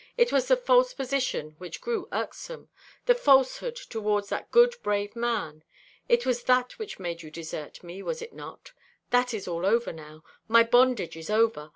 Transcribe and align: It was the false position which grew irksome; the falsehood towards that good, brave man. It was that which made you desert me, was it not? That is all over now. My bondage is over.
It 0.17 0.31
was 0.31 0.47
the 0.47 0.55
false 0.57 0.95
position 0.95 1.53
which 1.59 1.79
grew 1.79 2.07
irksome; 2.11 2.69
the 3.05 3.13
falsehood 3.13 3.75
towards 3.75 4.29
that 4.29 4.49
good, 4.49 4.75
brave 4.81 5.15
man. 5.15 5.63
It 6.09 6.25
was 6.25 6.43
that 6.45 6.79
which 6.79 6.97
made 6.97 7.21
you 7.21 7.29
desert 7.29 7.83
me, 7.83 8.01
was 8.01 8.19
it 8.19 8.33
not? 8.33 8.71
That 9.11 9.31
is 9.31 9.47
all 9.47 9.63
over 9.63 9.93
now. 9.93 10.23
My 10.47 10.63
bondage 10.63 11.15
is 11.15 11.29
over. 11.29 11.69